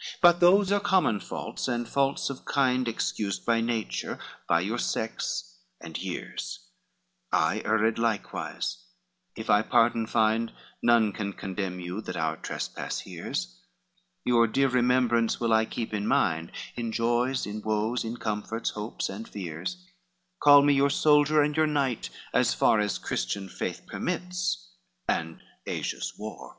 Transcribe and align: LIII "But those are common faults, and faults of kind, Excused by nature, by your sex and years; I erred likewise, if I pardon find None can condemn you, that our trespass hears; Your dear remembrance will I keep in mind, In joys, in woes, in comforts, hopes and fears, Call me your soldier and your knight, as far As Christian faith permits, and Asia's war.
LIII 0.00 0.10
"But 0.20 0.40
those 0.40 0.72
are 0.72 0.80
common 0.80 1.20
faults, 1.20 1.68
and 1.68 1.88
faults 1.88 2.28
of 2.28 2.44
kind, 2.44 2.88
Excused 2.88 3.46
by 3.46 3.60
nature, 3.60 4.18
by 4.48 4.62
your 4.62 4.78
sex 4.78 5.60
and 5.80 5.96
years; 5.96 6.70
I 7.30 7.62
erred 7.64 7.96
likewise, 7.96 8.84
if 9.36 9.48
I 9.48 9.62
pardon 9.62 10.08
find 10.08 10.52
None 10.82 11.12
can 11.12 11.34
condemn 11.34 11.78
you, 11.78 12.00
that 12.00 12.16
our 12.16 12.36
trespass 12.36 12.98
hears; 12.98 13.60
Your 14.24 14.48
dear 14.48 14.66
remembrance 14.68 15.38
will 15.38 15.52
I 15.52 15.66
keep 15.66 15.94
in 15.94 16.08
mind, 16.08 16.50
In 16.74 16.90
joys, 16.90 17.46
in 17.46 17.62
woes, 17.62 18.02
in 18.02 18.16
comforts, 18.16 18.70
hopes 18.70 19.08
and 19.08 19.28
fears, 19.28 19.86
Call 20.40 20.62
me 20.62 20.72
your 20.74 20.90
soldier 20.90 21.42
and 21.42 21.56
your 21.56 21.68
knight, 21.68 22.10
as 22.34 22.54
far 22.54 22.80
As 22.80 22.98
Christian 22.98 23.48
faith 23.48 23.86
permits, 23.86 24.72
and 25.06 25.40
Asia's 25.64 26.14
war. 26.18 26.58